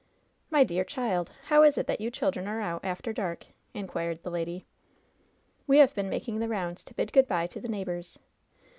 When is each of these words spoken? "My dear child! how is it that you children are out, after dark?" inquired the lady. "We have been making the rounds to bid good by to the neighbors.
"My 0.49 0.63
dear 0.63 0.83
child! 0.83 1.31
how 1.49 1.61
is 1.61 1.77
it 1.77 1.85
that 1.85 2.01
you 2.01 2.09
children 2.09 2.47
are 2.47 2.59
out, 2.59 2.83
after 2.83 3.13
dark?" 3.13 3.45
inquired 3.75 4.23
the 4.23 4.31
lady. 4.31 4.65
"We 5.67 5.77
have 5.77 5.93
been 5.93 6.09
making 6.09 6.39
the 6.39 6.47
rounds 6.49 6.83
to 6.85 6.95
bid 6.95 7.13
good 7.13 7.27
by 7.27 7.45
to 7.45 7.61
the 7.61 7.69
neighbors. 7.69 8.17